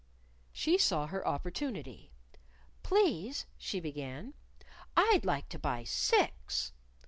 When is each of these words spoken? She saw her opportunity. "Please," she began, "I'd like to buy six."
She 0.51 0.79
saw 0.79 1.05
her 1.05 1.27
opportunity. 1.27 2.11
"Please," 2.81 3.45
she 3.55 3.79
began, 3.79 4.33
"I'd 4.97 5.25
like 5.25 5.47
to 5.49 5.59
buy 5.59 5.83
six." 5.83 6.71